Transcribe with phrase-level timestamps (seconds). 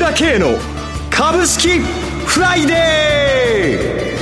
[0.00, 0.56] 朝倉慶の
[1.10, 4.14] 株式フライデ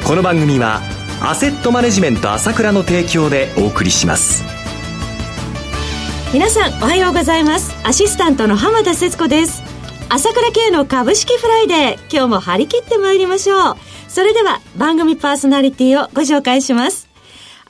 [0.00, 0.80] ーこの番組は
[1.20, 4.44] アセットマネジメント朝倉の提供でお送りします。
[6.32, 7.74] 皆さんおはようございます。
[7.84, 9.64] アシスタントの浜田節子です。
[10.10, 13.76] 朝倉慶の株式フライデー今日も張り切ってまいりましょう。
[14.06, 17.07] それでは番組パーソナリティをご紹介します。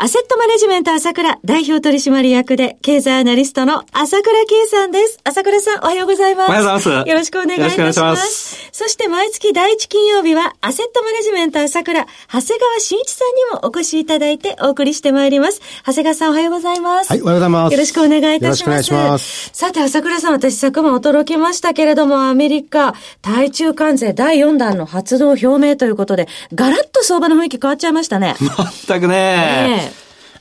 [0.00, 5.18] アセットマネジメント朝倉代表取締役で経済アナリストの朝倉慶さんです。
[5.24, 6.50] 朝倉さんおはようございます。
[6.50, 7.08] おはようございます。
[7.08, 8.00] よろしくお願いいたします。
[8.00, 15.60] ますそして毎月第一金曜日はアセットマネジメント朝倉、長谷川慎一さんにもお越しいただいてお送りしてまいります。
[15.84, 17.10] 長谷川さんおはようございます。
[17.10, 17.72] はい、おはようございます。
[17.72, 18.92] よろしくお願いいたします。
[18.92, 19.50] ます。
[19.52, 28.36] さて朝倉さん私昨晩驚きましたけれどもアメリカ対中関税第4弾の発動表明ということでガラッと相場の雰囲気変わっちゃいましたね。
[28.86, 29.80] 全くね。
[29.82, 29.87] えー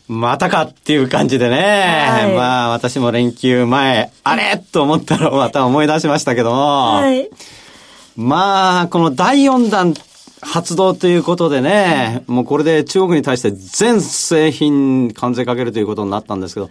[0.08, 2.08] またかっていう感じでね。
[2.10, 4.58] はい、まあ、私も連休前、あれ？
[4.58, 6.56] と思ったらまた思い出しましたけども。
[6.96, 7.30] はい、
[8.16, 9.94] まあ、この第4弾
[10.42, 16.70] 発動ということでね、もうこれで中国に対して全製品関税かけるということになったんですけど、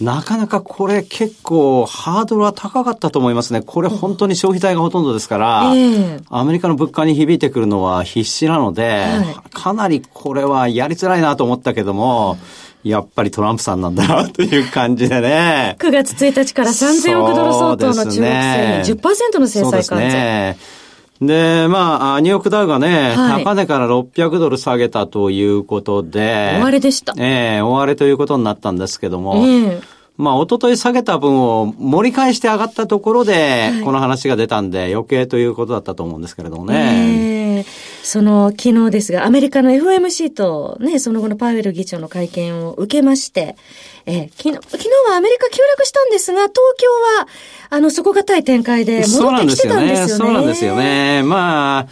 [0.00, 3.62] なかなかこれ結構ハードルは高かったと思いますね。
[3.62, 12.38] これ本当に消費財がほとんどですから、えー、アメリカの物価に響いてくるのは必死なので、はい、かなりこれはやりづらいなと思ったけども、
[12.84, 15.76] やっぱりトランプさんなんだなという感じでね。
[15.78, 20.04] 9月1日から3000億ドル相当の中国製に10%の制裁関税。
[20.08, 20.58] ね。
[21.20, 26.50] で、まあ、ニューヨークダウがね、はい、高値から600ドル下げたということで。
[26.54, 27.14] 終わりでした。
[27.18, 29.36] ええー、終わりということになったんですけども。
[29.36, 29.82] えー
[30.18, 36.74] まあ、おととい下げた分を盛り返して上がったところで、この話が出たんで、余計ということだったと思うんですけれどもね。
[36.74, 37.27] えー、
[38.08, 43.54] その、昨日ですが、アメリカの FMC とね、その後のパウエル議長の会見を受けまして、
[44.06, 46.86] え、昨日、昨日はアメリカ急落したんですが、東京
[47.18, 47.28] は、
[47.68, 50.08] あの、底堅い展開で戻ってきてたんですよね。
[50.08, 51.22] そうなんですよね。
[51.22, 51.88] まあ、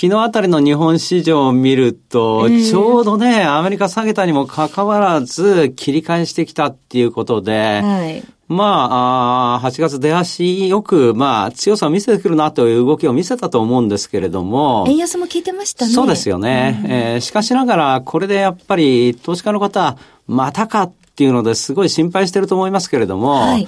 [0.00, 14.84] 昨日あたりの日本市場を見ると、ちょうどね、アメリカ下げたにもかかわらず、切り返してきたっていうことで、はい、まああ、8月出足よく、まあ、強さを見せてくるなという動きを見せたと思うんですけれども。
[14.86, 15.92] 円安も効いてましたね。
[15.92, 16.80] そうですよね。
[16.84, 19.96] うん、えー、しかしながら、これでやっぱり、投資家の方、
[20.28, 23.66] またかっていうのですごい心配してると思いますけれども、はい、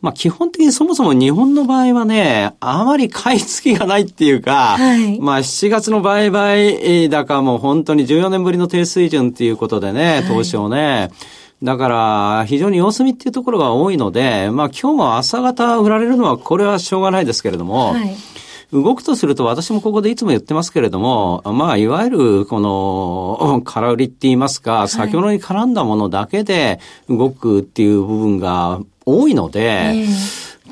[0.00, 11.10] まあ基本的にそもそも日本の場合はね、あまり買い付きがないっていうか、はい、まあ7月の売買高も本当に14年ぶりの低水準っていうことでね、投資をね、はい
[11.62, 18.16] だから、非常に様子見っていうところが多いので、まあ今日も朝方売られるのはこれはしょうがないですけれども、はい、
[18.72, 26.78] 動くとすると私もここでいつも言ってますけれども、まあいわゆるこの空売りって言いますか、先ほどに絡んだものだけで
[27.08, 30.06] 動くっていう部分が多いので、えー、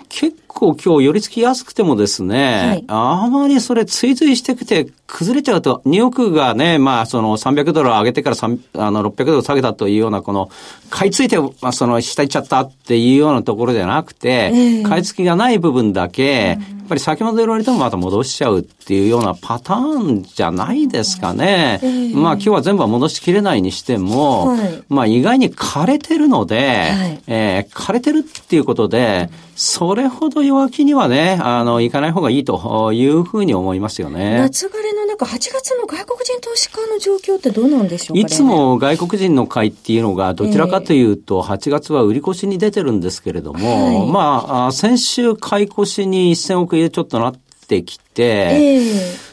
[0.09, 10.51] 結構今日寄り付きやすくてもですね、はい、あまりそれ追随してきて崩れちゃうと、ニューヨークがね、まあその300ドル上げてからあの600ドル下げたというようなこの、
[10.91, 16.77] 買い付いて、まあその下行っちゃったっていうようなところじゃなくて、えー、買い付きがない部分だけ、うん。
[16.87, 21.81] っぱり先ほど言われてもまた戻しちゃうっていうようなパターンじゃないですかね。
[21.83, 34.39] えー、まあ今日は全部は戻しきれないにしても、はい、まあ意外に枯れてるので、はい、えー、枯れてるっていうことで、それほど弱気にはね、あの、いかない方がいいというふうに思いますよね。
[34.39, 47.35] 夏枯れの中、8月の外国人投資家の状況ってどうなんでしょうか、ね、いつも外国人の買いっていうのが、どちらかというと、8月は売り越しに出てるんですけれども、はい、まあ、先週買い越しに1000億円ちょっとなっ
[47.69, 48.79] てきて、え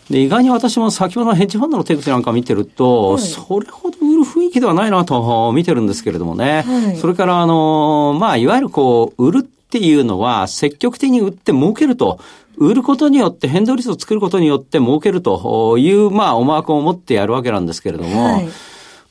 [0.10, 6.64] ー、で意外に私も先ほどのヘッジファンドの手口なんか見てると、はい、それほど売る雰囲気ではないなと見てるんですけれどもね。
[6.64, 12.20] はい、それから、あの、まあ、いわゆるこう、売るっていうのは、積極的に売って儲けると。
[12.58, 18.48] 売ることによって、変動率を作ることによって儲けるという、まあ、思惑を持ってやるわけなんですけれども、はい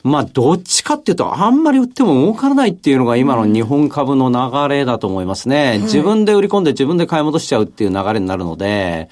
[0.05, 5.81] まあ、どっちかっていうと、あんまり売っても儲からないっていうのが今の日本株の流れだと思いますね。
[5.83, 9.09] 自分で売り込んで自分で買い戻しちゃうっていう流れになるので、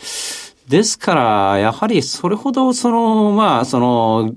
[0.71, 4.33] ですから、やはりそれほど、その、まあ、その、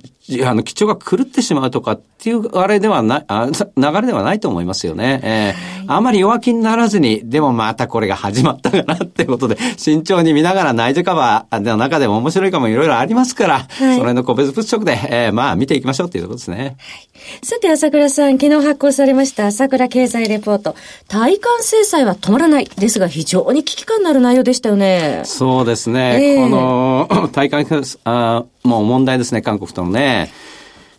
[0.45, 5.19] あの、基調が狂ってしまうとかっていう、あれではない、あ流れではないと思いますよね。
[5.21, 16.57] えー、あまり弱気にならずに、でもまたこれが始まったかなってことで、慎重に見ながら内需カバーの中でも面白いかもいろいろありますから、はい、それの個別物色で、えー、まあ見ていきましょうっていうことですね。
[16.57, 16.75] はい、
[17.45, 20.75] さて、朝倉さん、昨日発行されました朝倉経済レポート、
[21.09, 25.23] 対韓制裁は止まらないですが、非常に危機感のある内容でしたよね。
[25.25, 26.15] そうですね。
[26.15, 27.65] えー、この、対韓
[28.03, 30.31] あ、もう問題ですね、韓国とのね。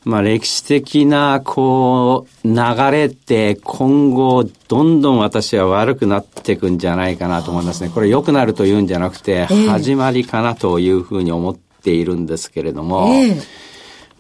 [0.05, 2.55] まあ歴史的な、こう、流
[2.91, 7.91] れって今後どんどん私は悪くなっていくんじゃないかなと思いますね。
[7.93, 13.43] これ良くなるというんじゃなくて、始まりかなというふうに思っているんですけれども、えー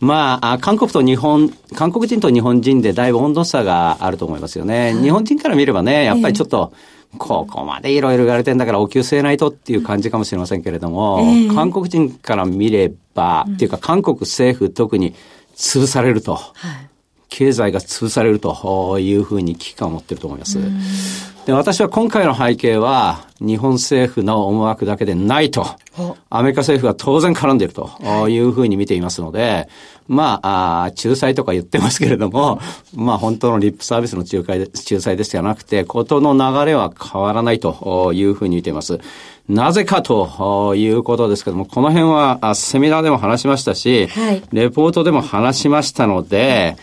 [0.01, 4.93] まあ、韓国と日本、韓国人と日本人でだいぶ温度差があると思いますよね。
[5.01, 6.73] 日本人から見ればね、やっぱりちょっと、
[7.19, 11.21] ここまでいろいろ言われてんだからお給据えないとっていう感じかもしれませんけれども、
[11.55, 15.15] 韓国人から見れば、っていうか韓国政府特に
[15.57, 16.39] 潰されると、
[17.29, 20.59] 経済が潰されるというふうに危機感を持ってると思います。
[21.47, 25.67] で、私は今回の背景は、日本政府の思惑だけでないと、
[26.31, 27.91] アメリカ政府が当然絡んでいると
[28.29, 29.69] いうふうに見ていますので、
[30.07, 32.61] まあ、あ仲裁とか言ってますけれども、
[32.95, 38.99] まあ本当のリップサービスの仲介で仲裁ですじゃなくて、ことの流れは変わらないというふうに見ています。
[39.49, 46.77] なぜかということですけども、この辺はセミナーでも話しましたし、はい、レポートでも話しましたので、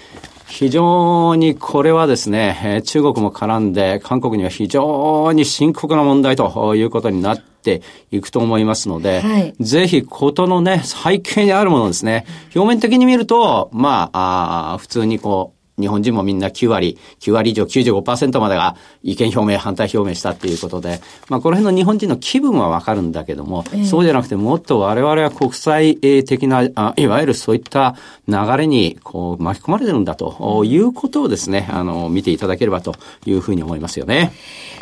[0.52, 7.82] 非常にこれはですね、中国も絡んで、韓国には非常に深刻な問題ということになって
[8.12, 27.96] いくと思いますので、はい、ぜひことのね、背景にあるものですね、表面的に見ると、まあ、あ普通にこう、日本人もみんな9割、9割以上95%までが意見表明、反対表明したっていうことで、まあこの辺の日本人の気分はわかるんだけども、えー、そうじゃなくてもっと我々は国際的な、あいわゆるそういった
[28.28, 32.96] 流れにこう巻き込まれてるんだということをですね、あの、見ていただければと
[33.26, 34.32] いうふうに思いますよね。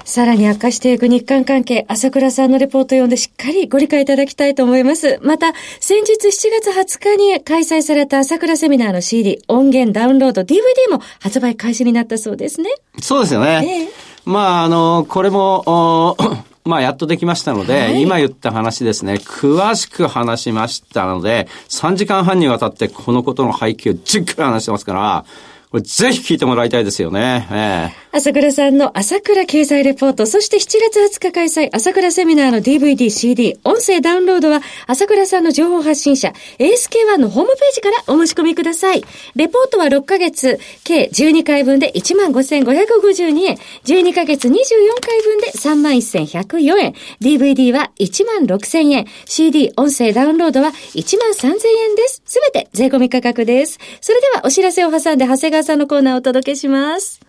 [0.10, 5.20] さらに悪化していく日韓関係、朝倉さんのレポートを読んでしっかりご理解いただきたいと思います。
[5.22, 10.58] また、先日7月20日に開催された朝倉セミナーの CD、音源ダウンロード、DVD
[10.90, 12.72] も発売開始になったそうですね。
[13.00, 13.86] そうですよね。
[13.86, 13.90] えー、
[14.26, 16.18] まあ、あの、これも、
[16.66, 25.26] まあ、やっとできましたので、はい、今言った話ですね、詳しく話しましたので、3時間半にわたってこのことの背景をじっくり話してますから、
[25.70, 27.48] これぜひ聞いてもらいたいですよね。
[27.52, 39.04] ええ朝倉さんの朝倉経済レポート、そして7月20日開催、朝倉セミナーの DVD、CD、音声ダウンロードは、朝倉さんの情報発信者、ASK1 のホームページからお申し込みください。
[39.36, 44.52] レポートは6ヶ月、計12回分で15,552円、12ヶ月24
[45.06, 51.54] 回分で31,104円、DVD は16,000円、CD、音声ダウンロードは13,000
[51.90, 52.24] 円です。
[52.26, 53.78] すべて税込み価格です。
[54.02, 57.29] それではお知らせを挟んで長谷川さんのコーナーをお届けします。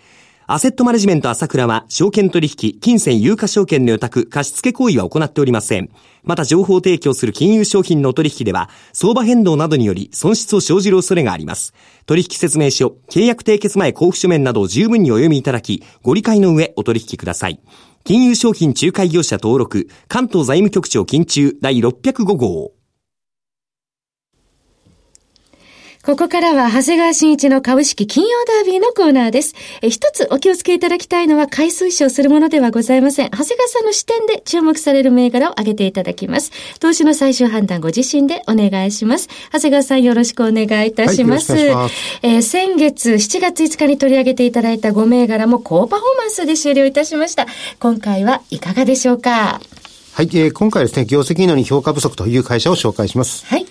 [0.47, 5.89] アセットマネジメント朝倉は、証券取引、金銭有価証券の予託、貸付行為は行っておりません。
[6.23, 11.73] また情報提供する金融商品の取引では、相場変動などにより損失を生じる恐れがあります。
[12.07, 17.61] 取引説明書、契約締結前交付書面などを十分にお読みいただき、ご理解の上お取引ください。
[18.03, 22.80] 金融商品仲介業者登録、関東財務局長金中第605号。
[26.03, 29.53] ここからは、長谷川新一の株式金曜ダービーのコーナーです。
[29.83, 33.29] え一つお気をつけいただきたいのは、回数視をするものではございません。
[33.29, 36.51] 長谷川さんの視点で注目される銘柄を挙げていただきます。
[36.79, 39.29] 投資の最終判断ご自身でお願いします。
[39.53, 41.53] 長谷川さんよろしくお願いいたします。
[41.53, 47.45] はい、ますえー、先月7月5日に取り上げていただいた5銘柄も高パフォーマンスで終了いたしました。
[47.79, 49.61] 今回はいかがでしょうか？
[50.13, 53.45] はい、えー、今回ですね、業績のに評価不足という会社を紹介します。
[53.45, 53.67] はい。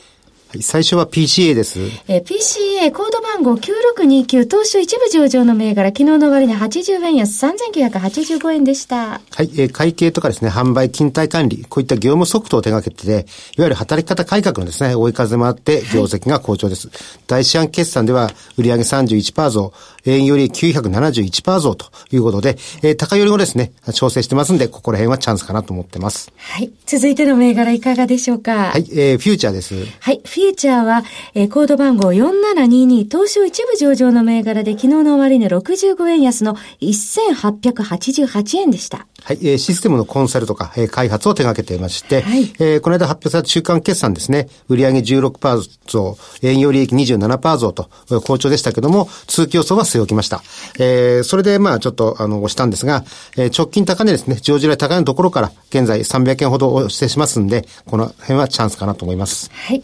[0.50, 1.78] はい、最初は PCA です。
[2.08, 9.20] えー、PCA コード番号9629東証一部上場の銘柄、昨日の終値80円安3985円でした。
[9.30, 16.88] はい、えー、会計とかですね、販売、勤怠管理、こういった業務ソフトを手掛けてて、いわゆる働き方改革のですね、追い風もあって業績が好調です。
[16.88, 16.96] はい、
[17.28, 19.72] 第四半決算では売上31%増、
[20.04, 26.32] 営業利益971%増ということで、えー、高寄りもですね、調整してますんで、ここら辺はチャンスかなと思ってます。
[26.36, 26.72] はい。
[26.86, 28.70] 続いての銘柄いかがでしょうか？
[28.70, 29.86] はい、えー、フューチャーです。
[30.00, 31.02] はい、フューチャーは、
[31.34, 39.06] えー、コード番号4722、東証一部上場の銘柄で昨日の終値65円安の1888円でした。
[39.22, 47.90] はい、えー、システムのコンサルとか、えー、開発を手掛けていまして、はい、えー、この間発表された中間決算ですね、売上16%増、営業利益27%増と、
[48.22, 50.42] 好調でしたけども、通期予想は据え置きました。
[50.78, 53.04] えー、それで、まあ、ちょっと、あの、押したんですが、
[53.36, 59.50] えー、直近高値ですね、上場来高値のところから、現在300円ほど押してしますんで、この辺はチャンスかなと思います。
[59.52, 59.82] はい。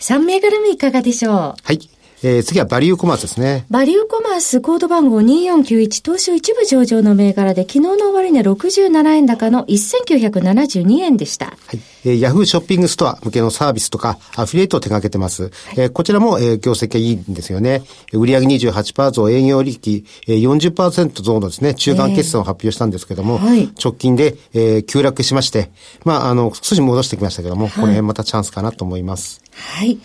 [0.00, 1.34] 3銘柄目いかがでしょう？
[1.34, 1.80] はい。
[2.20, 3.64] えー、次はバリューコマースですね。
[3.70, 11.46] バリューコマースコード番号2491東証一部上場の銘柄で昨日の終値67円高の1972円でした。
[11.46, 11.78] はい。
[12.04, 15.44] えー、ヤフーショッピングストア向けのサービスとかアフィリエイトを手掛けてます。
[15.44, 17.82] はい、えー、こちらも、えー、業績がいいんですよね。
[18.12, 25.70] 売上28%増、営業利益、えー、40%増のですね、中間決算を発表したんですけども、えーはい、直近で、えー、急落しまして、
[26.04, 29.40] まあ、あの、少し戻してきましたけども、はい、この辺またチャンスかなと思います。
[29.58, 29.98] はい。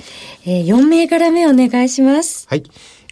[0.45, 2.47] えー、4銘柄目お願いします。
[2.49, 2.63] はい。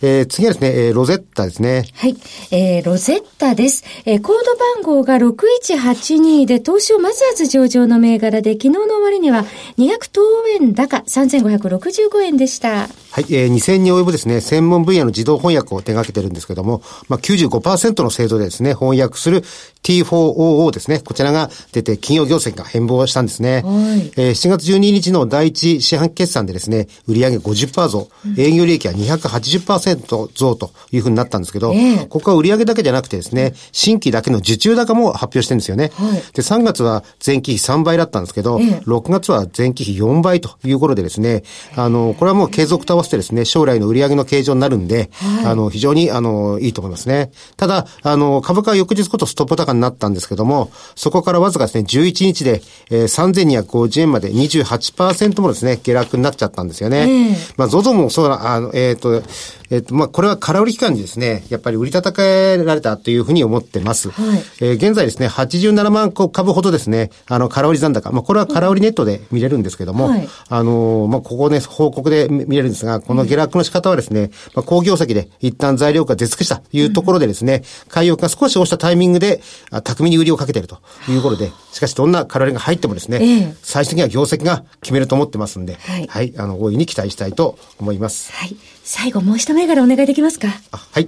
[0.03, 1.85] えー、次はですね、えー、ロゼッタですね。
[1.93, 2.17] はい。
[2.49, 3.83] えー、ロゼッタです。
[4.05, 9.45] えー、コード番号が6182で、東証マザーズ上場の銘柄で、昨日の終値は
[9.77, 10.21] 200等
[10.59, 12.87] 円高3565円でした。
[12.87, 19.43] はい、えー、2000に及ぶですね、専門分野の自動翻訳を手掛けてるんですけども、まあ95%の精度でですね、翻訳する
[19.83, 23.61] T4OO ですね、こちらが出て、企業業績が変貌したんですね。
[23.63, 35.91] はい、えー、7月12日の第一四半決算でですね、売上50%増、営業利益は280%増というふうになったんですけど、えー、ここは売上だけじゃなくてですね、新規だけの受注高も発表してるんですよね。
[35.95, 41.43] はい、で、3月は前期比3倍だったんですけど、えー、6月は前期比4倍ということでですね、
[41.75, 47.31] あの、これはもう継続と合わせてですね、将来の売上の形状になるんで、はい、あの、非常に、あの、いいと思いますね。
[47.57, 57.35] ただ、あの、株価は翌日ことストップ高になったんですけども、そこからわずかですね、11日で、えー、3250円まで28%もですね、下落になっちゃったんですよね。
[57.57, 59.23] まあ、ZOZO もそうな、あの、えっ、ー、と、
[59.71, 64.09] えっ、と、まあ、これは空売り期間にですね、やっぱり売り叩えられたというふうに思ってます。
[64.09, 79.41] はい、えー、現在ですね、87万株ほどですね、あの、空売り残高、まあ、これは空売りネットで見れるんですけども、はい、あの、まあ、ここね、報告で見れるんですが、この下落の仕方はですね、まあ、工業先で一旦材料が出尽くしたというところでですね、買いが少し押したタイミングで、
[79.83, 88.31] 巧みに売りをかけているということで、しかしどんな空売りが入ってもですね、えー、最終的には業績が決めると思ってますんで、はい、はい、あの、大いに期待したいと思います。
[88.33, 88.55] はい。
[88.83, 90.47] 最後、もう一銘柄お願いできますか？
[90.71, 91.07] はい。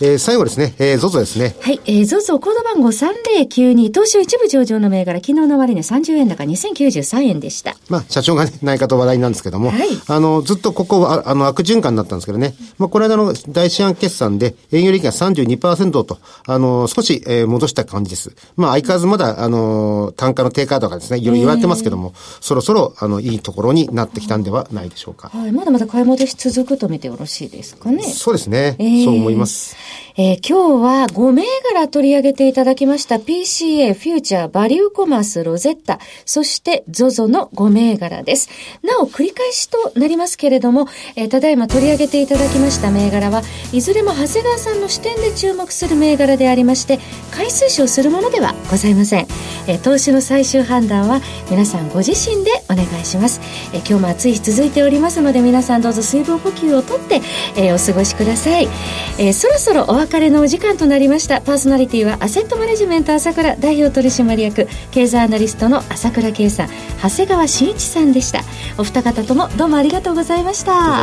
[0.00, 1.54] えー、最後ですね、えー、ゾゾですね。
[1.60, 7.76] はい、えー、ゾゾコード番号3092、東証一部上場の銘柄、昨日の終値30円高2093円でした。
[7.88, 18.32] まあ、社長がね、内科と話題なんですけども、はい、あの、ずっとここは、あの、悪循環だったんですけどね、まあ、この間の大四半決算で、営業利益が32%と、あの、少し、えー、戻した感じです。
[18.56, 25.28] まあ、相変わらずまだ、あの、単価の低下とかですね、いろいろ言われてますけども、そろそろ、あの、いいところになってきたんではないでしょうか。
[25.28, 28.02] はい、まだまだ買い戻し続くと見てよろしいですかね。
[28.02, 28.74] そうですね。
[28.78, 29.83] えー、そう思います。
[30.16, 38.48] えー、今日は5銘柄取り上げていただきました PCA、フューチャー、バリューコマース、ロゼッタ、そして ZOZO の5銘柄です。
[38.82, 40.86] なお、繰り返しとなりますけれども、
[41.16, 46.98] えー、ただいま取り上げていただきました銘柄はいずれも長谷川さんの視点で注目する銘柄でありまして、
[47.30, 49.26] 回数賞するものではございません。
[49.66, 53.40] えー、投資の最終判断は皆さんご自身でお願いします。
[53.72, 57.22] えー、今日も暑い日続いておりますので皆さんどうぞ水分補給をとって、
[57.56, 58.68] えー、お過ごしください。
[59.18, 61.40] えー、そろそろお別れのお時間となりました。
[61.40, 66.68] パーソナリティはアセットマネジメント朝倉代表取締役経済アナリストの朝倉圭さん
[67.02, 68.42] 長谷川慎一さんでした。
[68.76, 71.02] お二方ともどうもありがとうございました。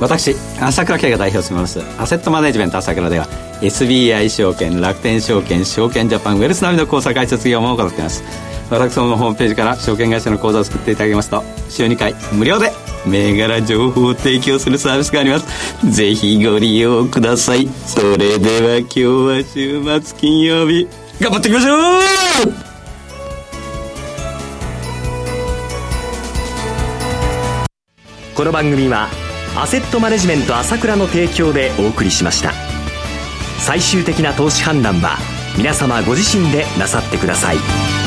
[0.00, 3.26] 私朝倉圭が代表を務めますアセットマネジメント朝倉では
[3.60, 8.22] SBI 証券楽天証券証券ジャパンウェルス並みの口座開設業務を行っています
[8.70, 12.72] 私のホームページから証券会社の口座を作っていただきますと週2回無料で
[13.06, 15.46] 銘柄情報を提供するサービスがあります。
[15.90, 17.68] ぜひご利用ください。
[17.86, 20.88] それでは今日は週末金曜日
[21.20, 21.74] 頑張っていきましょ
[22.48, 22.54] う!
[28.34, 29.08] この番組は
[29.56, 32.52] アセットマネジメント朝倉の提供でお送りしました。
[33.60, 35.18] 最終的な投資判断は
[35.56, 38.03] 皆様ご自身でなさってください。